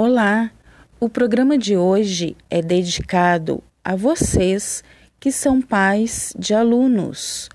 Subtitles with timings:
[0.00, 0.52] Olá!
[1.00, 4.84] O programa de hoje é dedicado a vocês
[5.18, 7.48] que são pais de alunos.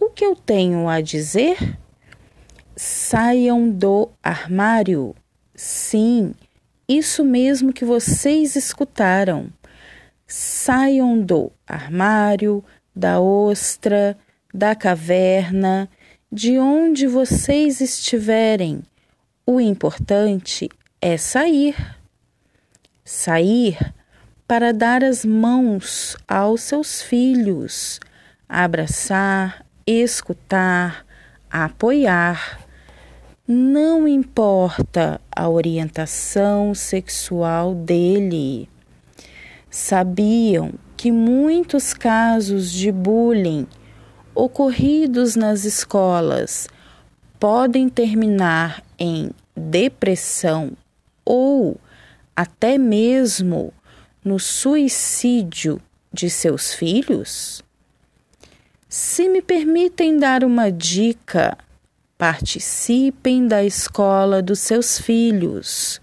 [0.00, 1.78] O que eu tenho a dizer?
[2.74, 5.14] Saiam do armário.
[5.54, 6.32] Sim,
[6.88, 9.52] isso mesmo que vocês escutaram.
[10.26, 12.64] Saiam do armário,
[12.96, 14.16] da ostra,
[14.54, 15.86] da caverna,
[16.32, 18.82] de onde vocês estiverem.
[19.44, 20.70] O importante
[21.00, 21.76] é sair.
[23.04, 23.94] Sair
[24.46, 28.00] para dar as mãos aos seus filhos,
[28.48, 31.06] abraçar, escutar,
[31.50, 32.60] apoiar.
[33.46, 38.68] Não importa a orientação sexual dele.
[39.70, 43.66] Sabiam que muitos casos de bullying
[44.34, 46.68] ocorridos nas escolas
[47.38, 50.72] podem terminar em depressão
[51.28, 51.78] ou
[52.34, 53.70] até mesmo
[54.24, 55.78] no suicídio
[56.10, 57.62] de seus filhos?
[58.88, 61.58] Se me permitem dar uma dica,
[62.16, 66.00] participem da escola dos seus filhos.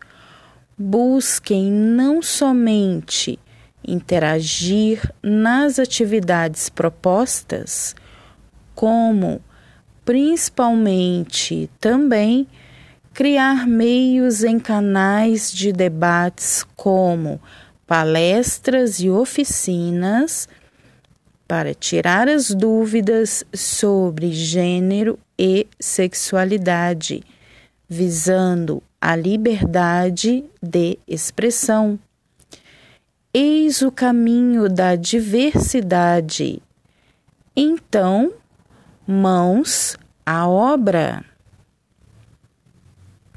[0.77, 3.39] Busquem não somente
[3.83, 7.95] interagir nas atividades propostas,
[8.75, 9.41] como
[10.03, 12.47] principalmente também
[13.15, 17.39] criar meios em canais de debates como
[17.87, 20.49] palestras e oficinas
[21.47, 27.23] para tirar as dúvidas sobre gênero e sexualidade,
[27.87, 31.97] visando a liberdade de expressão.
[33.33, 36.61] Eis o caminho da diversidade.
[37.55, 38.33] Então,
[39.07, 41.23] mãos à obra.